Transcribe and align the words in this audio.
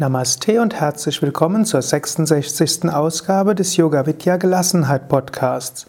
Namaste 0.00 0.62
und 0.62 0.76
herzlich 0.76 1.22
willkommen 1.22 1.64
zur 1.64 1.82
66. 1.82 2.88
Ausgabe 2.88 3.56
des 3.56 3.76
Yoga 3.76 4.06
Vidya 4.06 4.36
Gelassenheit 4.36 5.08
Podcasts. 5.08 5.86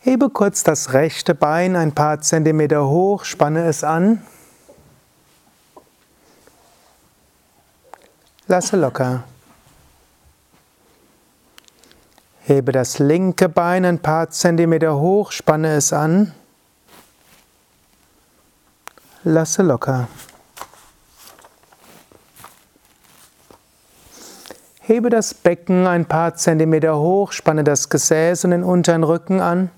Hebe 0.01 0.31
kurz 0.31 0.65
das 0.65 0.95
rechte 0.95 1.35
Bein 1.35 1.77
ein 1.77 1.93
paar 1.93 2.21
Zentimeter 2.21 2.89
hoch, 2.89 3.25
spanne 3.25 3.67
es 3.67 3.85
an. 3.85 4.21
Lasse 8.49 8.77
locker. 8.77 9.23
Hebe 12.41 12.73
das 12.73 12.99
linke 12.99 13.49
Bein 13.49 13.85
ein 13.85 14.01
paar 14.01 14.31
Zentimeter 14.31 14.97
hoch, 14.97 15.31
spanne 15.31 15.77
es 15.77 15.93
an. 15.93 16.35
Lasse 19.23 19.63
locker. 19.63 20.09
Hebe 24.81 25.09
das 25.09 25.33
Becken 25.35 25.87
ein 25.87 26.07
paar 26.07 26.35
Zentimeter 26.35 26.99
hoch, 26.99 27.31
spanne 27.31 27.63
das 27.63 27.89
Gesäß 27.89 28.45
und 28.45 28.51
den 28.51 28.65
unteren 28.65 29.05
Rücken 29.05 29.41
an. 29.41 29.71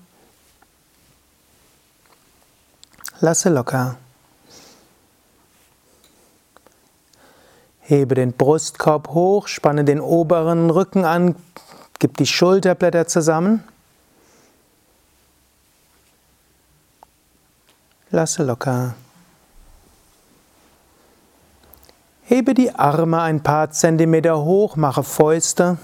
Lasse 3.19 3.49
locker. 3.49 3.97
Hebe 7.87 8.15
den 8.15 8.33
Brustkorb 8.33 9.09
hoch, 9.09 9.47
spanne 9.47 9.85
den 9.85 10.01
oberen 10.01 10.71
Rücken 10.71 11.05
an, 11.05 11.35
gib 11.99 12.17
die 12.17 12.25
Schulterblätter 12.25 13.05
zusammen. 13.05 13.63
Lasse 18.09 18.43
locker. 18.43 18.95
Hebe 22.23 22.55
die 22.55 22.73
Arme 22.73 23.21
ein 23.21 23.43
paar 23.43 23.69
Zentimeter 23.69 24.43
hoch, 24.43 24.75
mache 24.77 25.03
Fäuste. 25.03 25.77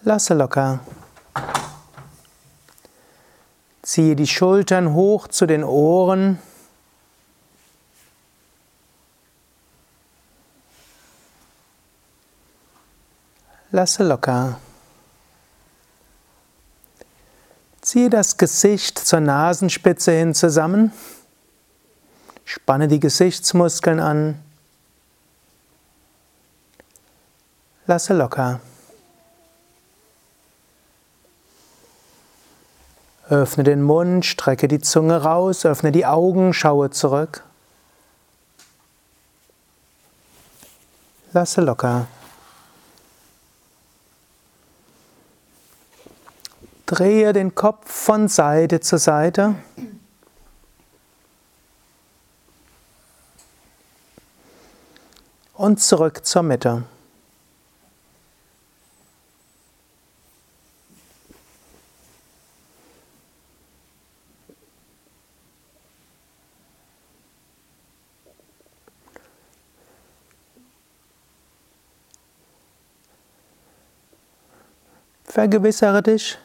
Lasse 0.00 0.32
locker. 0.32 0.80
Ziehe 3.82 4.16
die 4.16 4.26
Schultern 4.26 4.94
hoch 4.94 5.28
zu 5.28 5.44
den 5.44 5.62
Ohren. 5.62 6.38
Lasse 13.74 14.04
locker. 14.04 14.60
Ziehe 17.80 18.10
das 18.10 18.36
Gesicht 18.36 18.98
zur 18.98 19.20
Nasenspitze 19.20 20.12
hin 20.12 20.34
zusammen. 20.34 20.92
Spanne 22.44 22.86
die 22.86 23.00
Gesichtsmuskeln 23.00 23.98
an. 23.98 24.38
Lasse 27.86 28.12
locker. 28.12 28.60
Öffne 33.30 33.64
den 33.64 33.80
Mund, 33.80 34.26
strecke 34.26 34.68
die 34.68 34.80
Zunge 34.80 35.22
raus, 35.22 35.64
öffne 35.64 35.92
die 35.92 36.04
Augen, 36.04 36.52
schaue 36.52 36.90
zurück. 36.90 37.42
Lasse 41.32 41.62
locker. 41.62 42.06
Drehe 46.92 47.32
den 47.32 47.54
Kopf 47.54 47.90
von 47.90 48.28
Seite 48.28 48.80
zu 48.80 48.98
Seite. 48.98 49.54
Und 55.54 55.80
zurück 55.80 56.26
zur 56.26 56.42
Mitte. 56.42 56.82
Vergewissere 75.24 76.02
dich, 76.02 76.36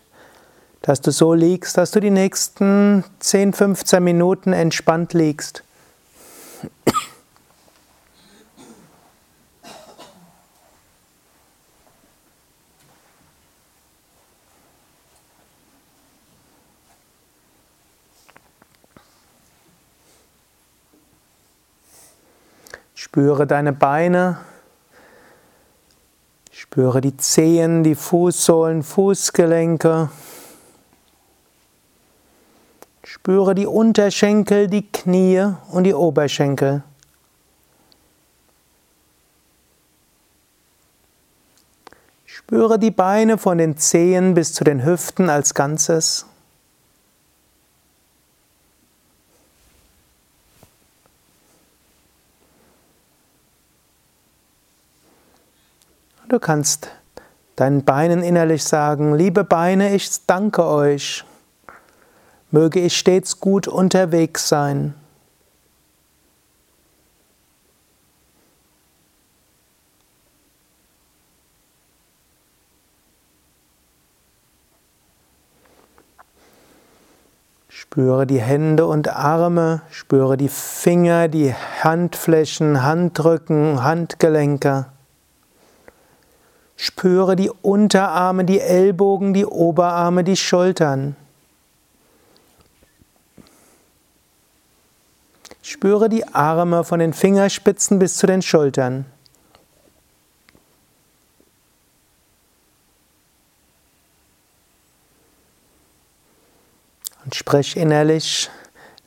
dass 0.87 1.01
du 1.01 1.11
so 1.11 1.33
liegst, 1.33 1.77
dass 1.77 1.91
du 1.91 1.99
die 1.99 2.09
nächsten 2.09 3.03
10, 3.19 3.51
15 3.51 4.01
Minuten 4.01 4.53
entspannt 4.53 5.11
liegst. 5.11 5.61
Spüre 22.95 23.45
deine 23.45 23.73
Beine, 23.73 24.37
spüre 26.49 27.01
die 27.01 27.17
Zehen, 27.17 27.83
die 27.83 27.95
Fußsohlen, 27.95 28.83
Fußgelenke. 28.83 30.09
Spüre 33.09 33.55
die 33.55 33.65
Unterschenkel, 33.65 34.67
die 34.67 34.85
Knie 34.85 35.53
und 35.71 35.85
die 35.85 35.93
Oberschenkel. 35.93 36.83
Spüre 42.25 42.77
die 42.77 42.91
Beine 42.91 43.37
von 43.37 43.59
den 43.59 43.77
Zehen 43.77 44.33
bis 44.33 44.53
zu 44.53 44.65
den 44.65 44.83
Hüften 44.83 45.29
als 45.29 45.53
Ganzes. 45.53 46.25
Du 56.27 56.39
kannst 56.39 56.89
deinen 57.55 57.85
Beinen 57.85 58.21
innerlich 58.21 58.65
sagen, 58.65 59.15
liebe 59.15 59.45
Beine, 59.45 59.95
ich 59.95 60.09
danke 60.27 60.65
euch. 60.65 61.23
Möge 62.59 62.79
ich 62.79 62.97
stets 62.97 63.39
gut 63.39 63.67
unterwegs 63.67 64.49
sein. 64.49 64.95
Spüre 77.69 78.25
die 78.25 78.41
Hände 78.41 78.87
und 78.87 79.07
Arme, 79.09 79.83
spüre 79.91 80.35
die 80.35 80.49
Finger, 80.49 81.27
die 81.27 81.53
Handflächen, 81.83 82.81
Handrücken, 82.81 83.83
Handgelenke. 83.83 84.87
Spüre 86.75 87.35
die 87.35 87.51
Unterarme, 87.51 88.45
die 88.45 88.59
Ellbogen, 88.59 89.35
die 89.35 89.45
Oberarme, 89.45 90.23
die 90.23 90.35
Schultern. 90.35 91.15
Spüre 95.69 96.07
die 96.07 96.25
Arme 96.25 96.85
von 96.85 96.99
den 96.99 97.11
Fingerspitzen 97.11 97.99
bis 97.99 98.15
zu 98.15 98.25
den 98.25 98.41
Schultern. 98.41 99.05
Und 107.25 107.35
sprech 107.35 107.75
innerlich, 107.75 108.49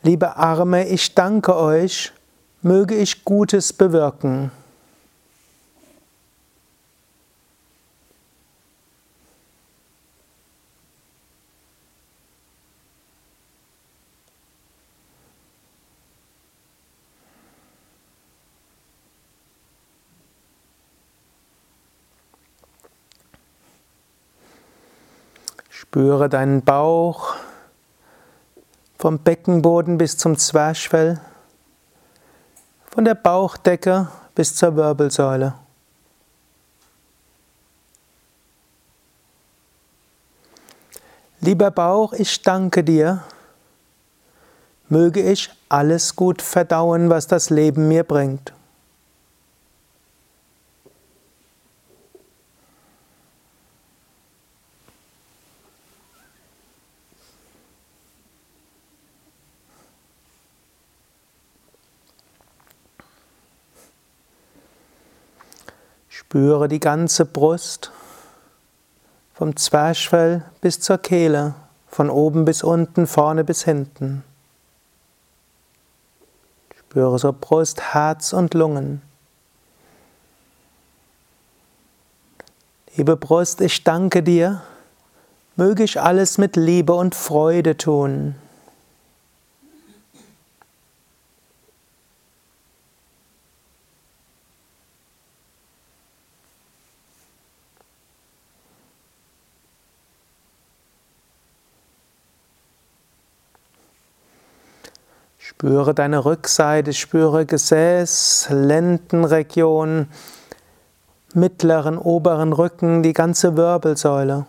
liebe 0.02 0.36
Arme, 0.36 0.86
ich 0.86 1.14
danke 1.14 1.56
euch, 1.56 2.12
möge 2.60 2.94
ich 2.94 3.24
Gutes 3.24 3.72
bewirken. 3.72 4.52
Spüre 26.00 26.30
deinen 26.30 26.62
Bauch 26.62 27.34
vom 28.96 29.18
Beckenboden 29.18 29.98
bis 29.98 30.16
zum 30.16 30.38
Zwerchfell, 30.38 31.20
von 32.90 33.04
der 33.04 33.14
Bauchdecke 33.14 34.08
bis 34.34 34.54
zur 34.54 34.76
Wirbelsäule. 34.76 35.52
Lieber 41.40 41.70
Bauch, 41.70 42.14
ich 42.14 42.40
danke 42.40 42.82
dir. 42.82 43.22
Möge 44.88 45.20
ich 45.20 45.50
alles 45.68 46.16
gut 46.16 46.40
verdauen, 46.40 47.10
was 47.10 47.26
das 47.26 47.50
Leben 47.50 47.88
mir 47.88 48.04
bringt. 48.04 48.54
Spüre 66.30 66.68
die 66.68 66.78
ganze 66.78 67.26
Brust, 67.26 67.90
vom 69.34 69.56
Zwerchfell 69.56 70.44
bis 70.60 70.78
zur 70.78 70.98
Kehle, 70.98 71.56
von 71.88 72.08
oben 72.08 72.44
bis 72.44 72.62
unten, 72.62 73.08
vorne 73.08 73.42
bis 73.42 73.64
hinten. 73.64 74.22
Spüre 76.78 77.18
so 77.18 77.32
Brust, 77.32 77.94
Herz 77.94 78.32
und 78.32 78.54
Lungen. 78.54 79.02
Liebe 82.94 83.16
Brust, 83.16 83.60
ich 83.60 83.82
danke 83.82 84.22
dir, 84.22 84.62
möge 85.56 85.82
ich 85.82 86.00
alles 86.00 86.38
mit 86.38 86.54
Liebe 86.54 86.92
und 86.92 87.16
Freude 87.16 87.76
tun. 87.76 88.36
Spüre 105.60 105.92
deine 105.92 106.24
Rückseite, 106.24 106.94
spüre 106.94 107.44
Gesäß, 107.44 108.48
Lendenregion, 108.50 110.06
mittleren, 111.34 111.98
oberen 111.98 112.54
Rücken, 112.54 113.02
die 113.02 113.12
ganze 113.12 113.58
Wirbelsäule. 113.58 114.46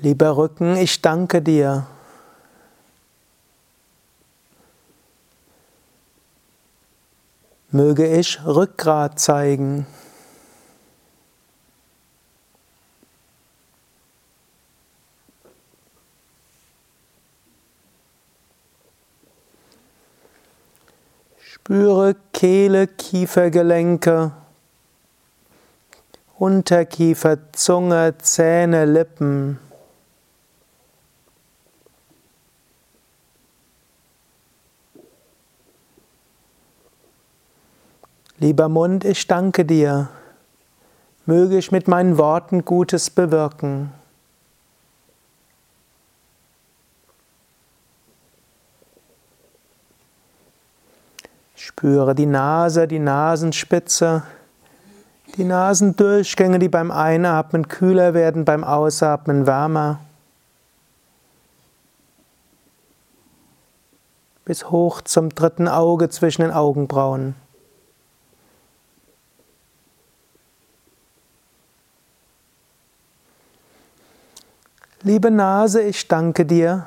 Lieber 0.00 0.34
Rücken, 0.38 0.76
ich 0.76 1.02
danke 1.02 1.42
dir. 1.42 1.88
Möge 7.74 8.06
ich 8.06 8.38
Rückgrat 8.44 9.18
zeigen. 9.18 9.86
Spüre 21.40 22.14
Kehle, 22.34 22.88
Kiefergelenke, 22.88 24.32
Unterkiefer, 26.38 27.38
Zunge, 27.52 28.14
Zähne, 28.18 28.84
Lippen. 28.84 29.58
Lieber 38.42 38.68
Mund, 38.68 39.04
ich 39.04 39.28
danke 39.28 39.64
dir. 39.64 40.08
Möge 41.26 41.56
ich 41.56 41.70
mit 41.70 41.86
meinen 41.86 42.18
Worten 42.18 42.64
Gutes 42.64 43.08
bewirken. 43.08 43.92
Spüre 51.54 52.16
die 52.16 52.26
Nase, 52.26 52.88
die 52.88 52.98
Nasenspitze, 52.98 54.24
die 55.36 55.44
Nasendurchgänge, 55.44 56.58
die 56.58 56.68
beim 56.68 56.90
Einatmen 56.90 57.68
kühler 57.68 58.12
werden, 58.12 58.44
beim 58.44 58.64
Ausatmen 58.64 59.46
wärmer. 59.46 60.00
Bis 64.44 64.68
hoch 64.68 65.00
zum 65.00 65.28
dritten 65.28 65.68
Auge 65.68 66.08
zwischen 66.08 66.42
den 66.42 66.50
Augenbrauen. 66.50 67.36
Liebe 75.04 75.32
Nase, 75.32 75.82
ich 75.82 76.06
danke 76.06 76.46
dir, 76.46 76.86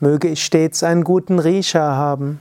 möge 0.00 0.28
ich 0.28 0.44
stets 0.44 0.82
einen 0.82 1.02
guten 1.02 1.38
Riecher 1.38 1.96
haben. 1.96 2.40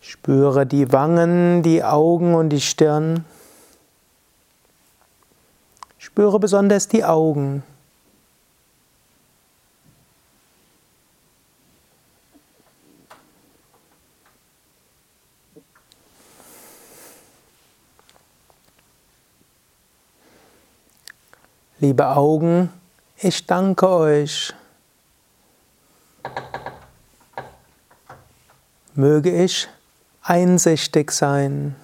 Spüre 0.00 0.66
die 0.66 0.90
Wangen, 0.90 1.62
die 1.62 1.84
Augen 1.84 2.34
und 2.34 2.48
die 2.48 2.60
Stirn. 2.60 3.24
Spüre 5.98 6.40
besonders 6.40 6.88
die 6.88 7.04
Augen. 7.04 7.62
Liebe 21.86 22.16
Augen, 22.16 22.70
ich 23.18 23.46
danke 23.46 23.86
euch. 23.86 24.54
Möge 28.94 29.44
ich 29.44 29.68
einsichtig 30.22 31.12
sein, 31.12 31.76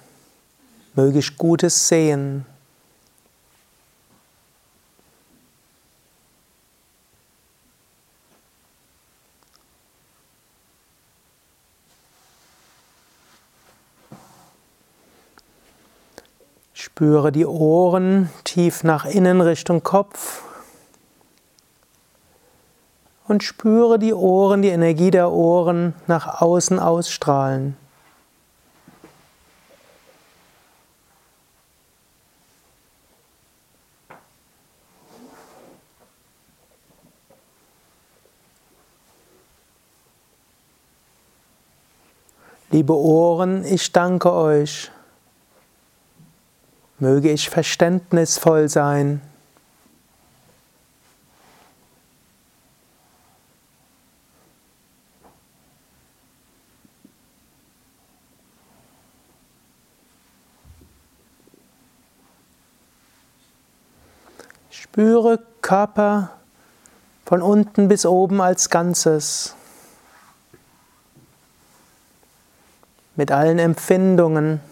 möge 0.95 1.19
ich 1.19 1.37
Gutes 1.37 1.87
sehen. 1.87 2.47
Spüre 17.01 17.31
die 17.31 17.47
Ohren 17.47 18.29
tief 18.43 18.83
nach 18.83 19.05
innen 19.05 19.41
Richtung 19.41 19.81
Kopf 19.81 20.43
und 23.27 23.41
spüre 23.41 23.97
die 23.97 24.13
Ohren, 24.13 24.61
die 24.61 24.67
Energie 24.69 25.09
der 25.09 25.31
Ohren 25.31 25.95
nach 26.05 26.43
außen 26.43 26.77
ausstrahlen. 26.77 27.75
Liebe 42.69 42.95
Ohren, 42.95 43.65
ich 43.65 43.91
danke 43.91 44.31
euch. 44.31 44.91
Möge 47.01 47.31
ich 47.31 47.49
verständnisvoll 47.49 48.69
sein. 48.69 49.21
Spüre 64.69 65.39
Körper 65.63 66.29
von 67.25 67.41
unten 67.41 67.87
bis 67.87 68.05
oben 68.05 68.41
als 68.41 68.69
Ganzes. 68.69 69.55
Mit 73.15 73.31
allen 73.31 73.57
Empfindungen. 73.57 74.70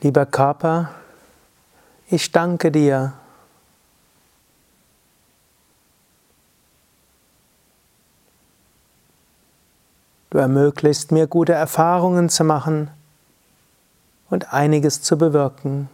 Lieber 0.00 0.26
Körper, 0.26 0.90
ich 2.08 2.30
danke 2.30 2.70
dir. 2.70 3.14
Du 10.30 10.38
ermöglichst 10.38 11.10
mir 11.10 11.26
gute 11.26 11.52
Erfahrungen 11.52 12.28
zu 12.28 12.44
machen 12.44 12.90
und 14.30 14.52
einiges 14.52 15.02
zu 15.02 15.18
bewirken. 15.18 15.88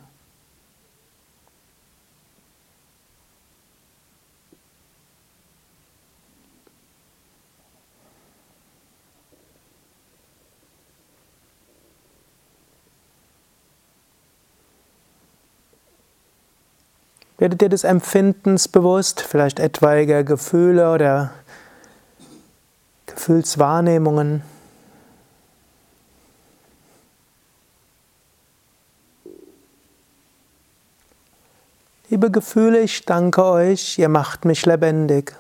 Werde 17.45 17.57
dir 17.57 17.69
des 17.69 17.85
Empfindens 17.85 18.69
bewusst, 18.69 19.21
vielleicht 19.21 19.61
etwaiger 19.61 20.25
Gefühle 20.25 20.91
oder 20.91 21.35
Gefühlswahrnehmungen. 23.05 24.41
Liebe 32.09 32.31
Gefühle, 32.31 32.81
ich 32.81 33.05
danke 33.05 33.45
euch, 33.45 33.99
ihr 33.99 34.09
macht 34.09 34.47
mich 34.47 34.65
lebendig. 34.65 35.37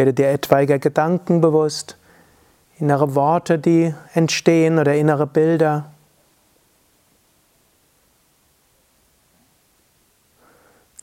Werde 0.00 0.14
dir 0.14 0.30
etwaiger 0.30 0.78
Gedanken 0.78 1.42
bewusst, 1.42 1.98
innere 2.78 3.14
Worte, 3.14 3.58
die 3.58 3.94
entstehen 4.14 4.78
oder 4.78 4.94
innere 4.94 5.26
Bilder. 5.26 5.90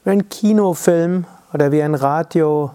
Wie 0.04 0.10
ein 0.10 0.30
Kinofilm 0.30 1.27
oder 1.54 1.72
wie 1.72 1.84
ein 1.84 1.94
Radio. 1.94 2.72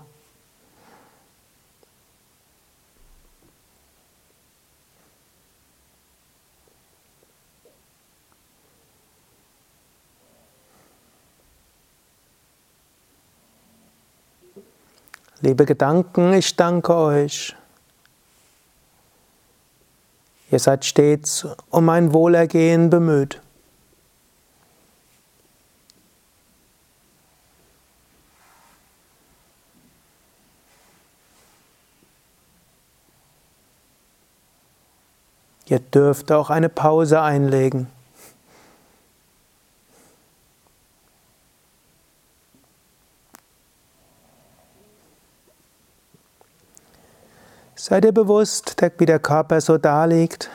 Liebe 15.44 15.66
Gedanken, 15.66 16.34
ich 16.34 16.54
danke 16.54 16.94
euch. 16.94 17.56
Ihr 20.52 20.60
seid 20.60 20.84
stets 20.84 21.44
um 21.68 21.84
mein 21.84 22.12
Wohlergehen 22.12 22.90
bemüht. 22.90 23.40
Ihr 35.66 35.80
dürft 35.80 36.30
auch 36.30 36.50
eine 36.50 36.68
Pause 36.68 37.20
einlegen. 37.20 37.88
Sei 47.84 48.00
dir 48.00 48.12
bewusst, 48.12 48.76
wie 48.98 49.06
der 49.06 49.18
Körper 49.18 49.60
so 49.60 49.76
da 49.76 50.04
liegt. 50.04 50.48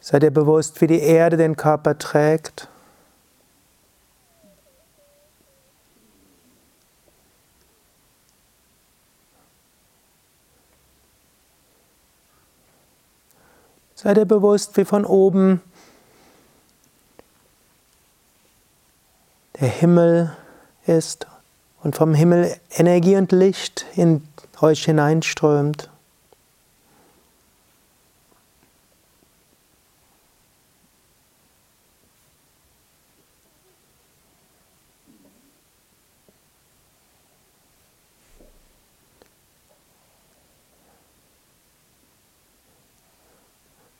Sei 0.00 0.18
dir 0.18 0.32
bewusst, 0.32 0.80
wie 0.80 0.88
die 0.88 0.98
Erde 0.98 1.36
den 1.36 1.56
Körper 1.56 1.96
trägt. 1.96 2.66
Sei 13.94 14.14
dir 14.14 14.26
bewusst, 14.26 14.76
wie 14.76 14.84
von 14.84 15.04
oben 15.04 15.62
der 19.60 19.68
Himmel 19.68 20.36
ist 20.86 21.28
und 21.84 21.94
vom 21.94 22.14
Himmel 22.14 22.58
Energie 22.70 23.14
und 23.14 23.30
Licht 23.30 23.86
in 23.94 24.26
euch 24.60 24.84
hineinströmt. 24.84 25.90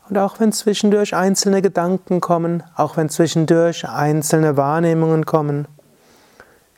Und 0.09 0.19
auch 0.19 0.39
wenn 0.39 0.53
zwischendurch 0.53 1.15
einzelne 1.15 1.63
Gedanken 1.63 2.21
kommen, 2.21 2.63
auch 2.77 2.97
wenn 2.97 3.09
zwischendurch 3.09 3.89
einzelne 3.89 4.57
Wahrnehmungen 4.57 5.27
kommen, 5.27 5.67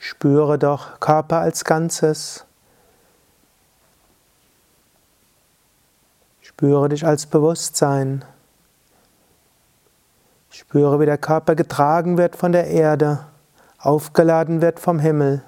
Spüre 0.01 0.57
doch 0.57 1.01
Körper 1.01 1.39
als 1.39 1.65
Ganzes. 1.65 2.45
Spüre 6.59 6.89
dich 6.89 7.05
als 7.05 7.25
Bewusstsein. 7.25 8.25
Spüre, 10.49 10.99
wie 10.99 11.05
der 11.05 11.17
Körper 11.17 11.55
getragen 11.55 12.17
wird 12.17 12.35
von 12.35 12.51
der 12.51 12.67
Erde, 12.67 13.25
aufgeladen 13.77 14.61
wird 14.61 14.81
vom 14.81 14.99
Himmel. 14.99 15.41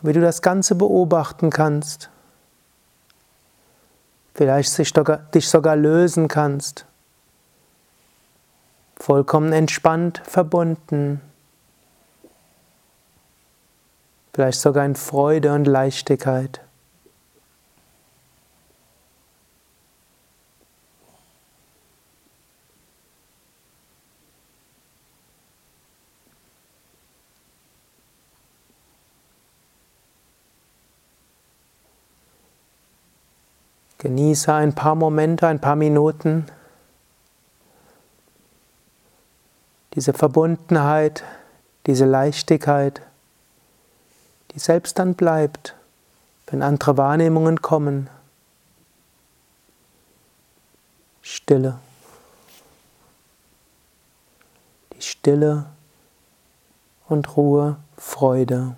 Wie 0.00 0.12
du 0.12 0.20
das 0.20 0.42
Ganze 0.42 0.74
beobachten 0.74 1.50
kannst. 1.50 2.10
Vielleicht 4.34 4.76
dich 4.76 5.48
sogar 5.48 5.76
lösen 5.76 6.26
kannst. 6.26 6.84
Vollkommen 8.96 9.52
entspannt, 9.52 10.20
verbunden. 10.24 11.20
Vielleicht 14.34 14.60
sogar 14.60 14.84
in 14.84 14.96
Freude 14.96 15.54
und 15.54 15.66
Leichtigkeit. 15.66 16.60
Genieße 34.32 34.54
ein 34.54 34.74
paar 34.74 34.94
Momente, 34.94 35.46
ein 35.46 35.60
paar 35.60 35.76
Minuten 35.76 36.46
diese 39.92 40.14
Verbundenheit, 40.14 41.22
diese 41.84 42.06
Leichtigkeit, 42.06 43.02
die 44.52 44.58
selbst 44.58 44.98
dann 44.98 45.16
bleibt, 45.16 45.74
wenn 46.46 46.62
andere 46.62 46.96
Wahrnehmungen 46.96 47.60
kommen. 47.60 48.08
Stille. 51.20 51.78
Die 54.94 55.02
Stille 55.02 55.66
und 57.06 57.36
Ruhe, 57.36 57.76
Freude. 57.98 58.76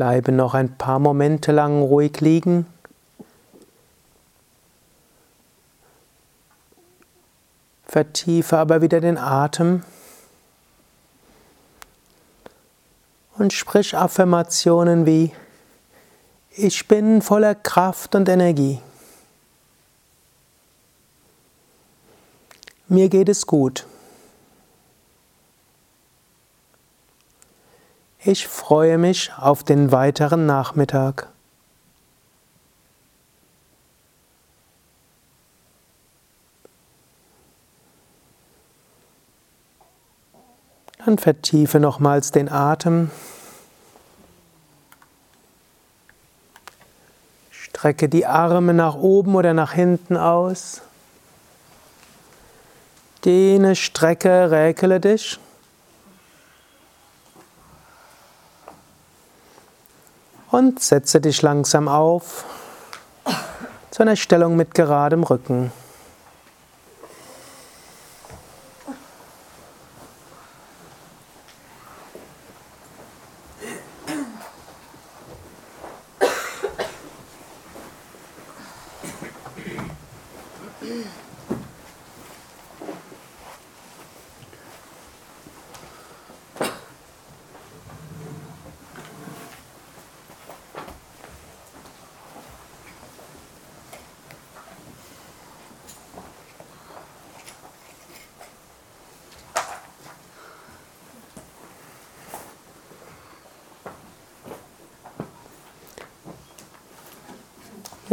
Bleibe 0.00 0.32
noch 0.32 0.54
ein 0.54 0.78
paar 0.78 0.98
Momente 0.98 1.52
lang 1.52 1.82
ruhig 1.82 2.22
liegen. 2.22 2.64
Vertiefe 7.84 8.56
aber 8.56 8.80
wieder 8.80 9.02
den 9.02 9.18
Atem 9.18 9.82
und 13.36 13.52
sprich 13.52 13.94
Affirmationen 13.94 15.04
wie 15.04 15.32
Ich 16.52 16.88
bin 16.88 17.20
voller 17.20 17.54
Kraft 17.54 18.14
und 18.14 18.26
Energie. 18.30 18.80
Mir 22.88 23.10
geht 23.10 23.28
es 23.28 23.46
gut. 23.46 23.86
Ich 28.22 28.46
freue 28.46 28.98
mich 28.98 29.32
auf 29.38 29.64
den 29.64 29.92
weiteren 29.92 30.44
Nachmittag. 30.44 31.28
Dann 40.98 41.16
vertiefe 41.16 41.80
nochmals 41.80 42.30
den 42.30 42.50
Atem. 42.50 43.10
Strecke 47.50 48.10
die 48.10 48.26
Arme 48.26 48.74
nach 48.74 48.96
oben 48.96 49.34
oder 49.34 49.54
nach 49.54 49.72
hinten 49.72 50.18
aus. 50.18 50.82
Dehne, 53.24 53.76
strecke, 53.76 54.50
räkele 54.50 55.00
dich. 55.00 55.40
Und 60.50 60.80
setze 60.80 61.20
dich 61.20 61.42
langsam 61.42 61.88
auf 61.88 62.44
zu 63.90 64.02
einer 64.02 64.16
Stellung 64.16 64.56
mit 64.56 64.74
geradem 64.74 65.22
Rücken. 65.22 65.72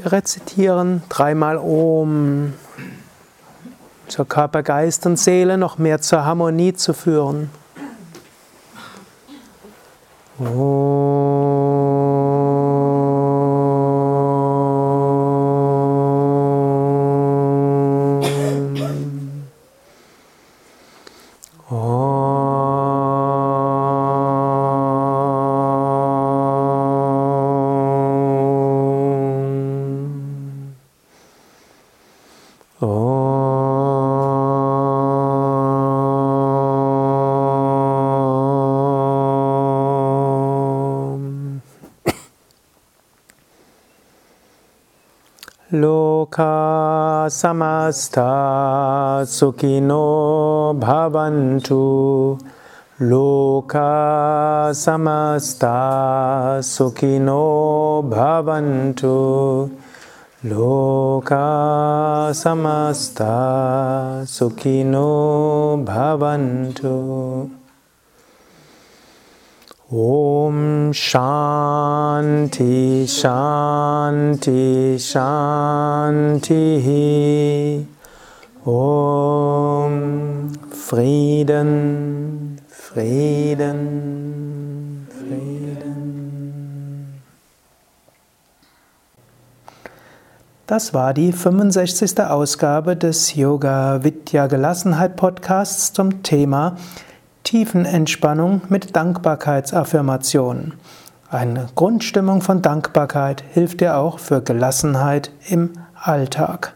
Rezitieren 0.03 1.03
dreimal 1.10 1.57
Om 1.57 2.53
zur 4.07 4.27
Körper, 4.27 4.63
Geist 4.63 5.05
und 5.05 5.17
Seele 5.17 5.57
noch 5.57 5.77
mehr 5.77 6.01
zur 6.01 6.23
Harmonie 6.23 6.73
zu 6.73 6.93
führen. 6.93 7.49
Loka 10.39 10.87
समस्ता 47.29 48.27
सुखिनो 49.23 50.03
भवन्तु। 50.77 52.37
लोका 53.01 53.93
समस्ता 54.73 55.75
सुखिनो 56.61 58.01
भवन्तु। 58.05 59.69
लोका 60.45 61.47
समस्ता 62.31 63.31
सुखिनो 64.25 65.07
भवन्तु। 65.77 67.56
Om 69.89 70.93
Shanti 70.93 73.06
Shanti 73.08 74.97
Shanti 75.00 76.58
Om 78.65 80.52
Frieden 80.71 82.60
Frieden 82.67 83.78
Frieden 85.10 87.21
Das 90.65 90.93
war 90.93 91.13
die 91.13 91.32
65. 91.32 92.19
Ausgabe 92.19 92.97
des 92.97 93.36
Yoga 93.36 94.04
Vidya 94.04 94.47
Gelassenheit 94.47 95.15
Podcasts 95.15 95.93
zum 95.93 96.23
Thema 96.23 96.76
Tiefenentspannung 97.47 98.62
mit 98.67 98.95
Dankbarkeitsaffirmationen. 98.97 100.73
Eine 101.31 101.69
Grundstimmung 101.75 102.41
von 102.41 102.62
Dankbarkeit 102.62 103.41
hilft 103.53 103.79
dir 103.79 103.95
auch 103.95 104.19
für 104.19 104.41
Gelassenheit 104.41 105.31
im 105.47 105.71
Alltag. 105.95 106.73